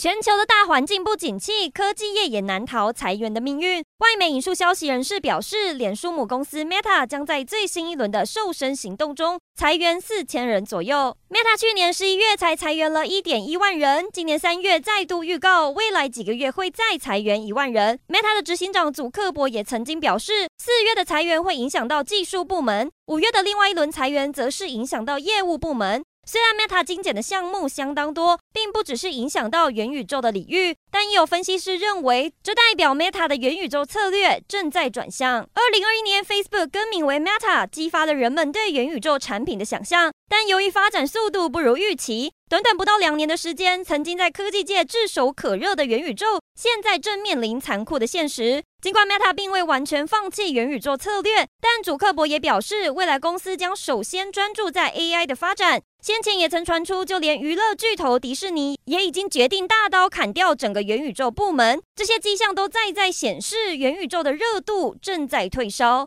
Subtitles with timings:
[0.00, 3.84] 全球的大环境不景气，科技业也难逃裁员的命运。
[3.98, 11.14] 外媒引述消息人士表示，脸书母公司 Meta 将在最新一轮的瘦身行动中裁员四千人左右。
[11.28, 17.98] Meta 去年十一月才裁员了一点一万人，今年三月再度预告未来几个月会再裁员一万人。
[18.08, 26.02] Meta 的执行长祖克伯也曾经表示，四月的裁员会影响到技术部门，五月的另外一轮裁员则是影响到业务部门。
[26.30, 35.48] 虽然 Meta 精简的项目相当多，并不只是影响到元宇宙的领域，但也有分析师认为，这代表 Meta 的元宇宙策略正在转向。
[35.54, 48.62] 二零二一年，Facebook 更名为 Meta，激发了人们对元宇宙产品的想象，但由于发展速度不如预期，短短不到两年的时间，曾经在科技界炙手可热的元宇宙，现在正面临残酷的现实。
[48.80, 55.82] 尽管 Meta 并未完全放弃元宇宙策略，但祖克伯也表示，未来公司将首先专注在 AI 的发展。
[56.02, 61.78] 先前也曾传出，就连娱乐巨头迪士尼也已经决定大刀砍掉整个元宇宙部门。
[61.94, 65.98] 这些迹象都再在显示，元宇宙的热度正在退烧。